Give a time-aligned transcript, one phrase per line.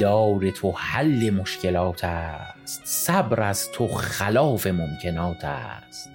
[0.00, 2.82] دیدار تو حل مشکلات است.
[2.84, 6.10] صبر از تو خلاف ممکنات است.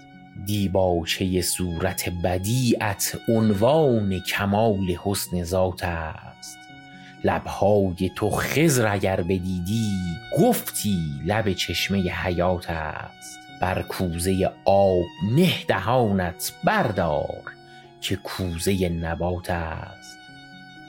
[0.46, 6.58] دیباچه صورت بدیعت عنوان کمال حسن ذات است.
[7.23, 9.91] لبهای تو خضر اگر بدیدی
[10.40, 13.40] گفتی لب چشمه حیات است.
[13.62, 15.05] بر کوزه آب
[15.36, 17.44] نه دهانت بردار
[18.02, 20.24] که کوزه نبات است.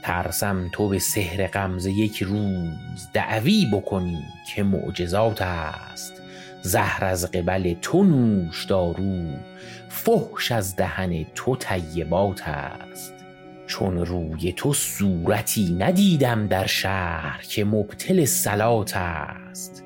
[0.07, 4.25] ترسم تو به سحر غمزه یک روز دعوی بکنی
[4.55, 6.23] که معجزات است.
[6.63, 9.25] زهر از قبل تو نوش دارو
[9.89, 13.15] فحش از دهن تو طیبات است.
[13.67, 19.85] چون روی تو صورتی ندیدم در شهر که مبطل صلات است.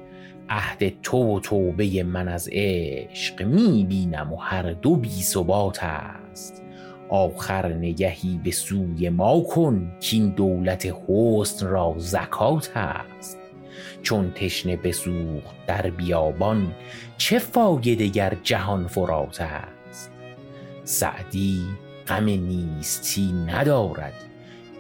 [0.49, 6.63] عهد تو و توبه من از عشق می بینم و هر دو بی ثبات است.
[7.11, 13.39] آخر نگهی به سوی ما کن کاین دولت حسن را زکات است.
[14.03, 16.75] چون تشنه بسوخت در بیابان
[17.19, 20.11] چه فایده گر جهان فرات است؟
[20.85, 21.63] سعدی
[22.09, 24.15] غم نیستی ندارد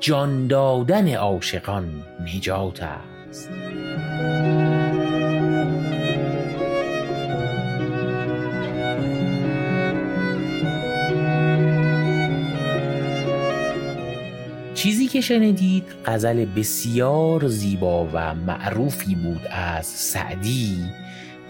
[0.00, 2.02] جان دادن عاشقان
[2.36, 3.50] نجات است.
[15.20, 20.78] که شنیدید غزل بسیار زیبا و معروفی بود از سعدی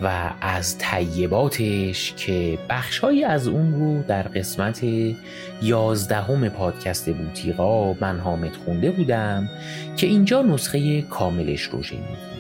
[0.03, 4.81] و از طیباتش که بخشهایی از اون رو در قسمت
[5.63, 9.49] یازدهم پادکست بوتیقا من حامد خونده بودم
[9.97, 12.31] که اینجا نسخه کاملش رو شنیدید.